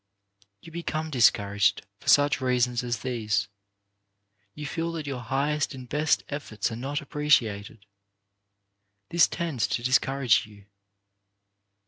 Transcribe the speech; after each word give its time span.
You 0.61 0.71
become 0.71 1.11
discouraged 1.11 1.85
for 1.99 2.07
such 2.07 2.41
reasons 2.41 2.83
as 2.83 3.01
these. 3.01 3.47
You 4.55 4.65
feel 4.65 4.91
that 4.93 5.05
your 5.05 5.19
highest 5.21 5.75
and 5.75 5.87
best 5.87 6.23
efforts 6.27 6.71
are 6.71 6.75
not 6.75 7.01
appreciated. 7.01 7.85
This 9.09 9.27
tends 9.27 9.67
to 9.67 9.83
discourage 9.83 10.47
you. 10.47 10.65